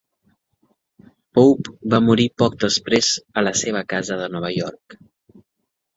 [1.39, 3.11] Pope va morir poc després
[3.43, 4.99] a la seva casa de Nova York.